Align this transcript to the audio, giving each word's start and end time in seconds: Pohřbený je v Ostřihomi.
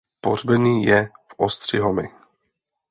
Pohřbený 0.21 0.83
je 0.85 1.09
v 1.25 1.33
Ostřihomi. 1.37 2.09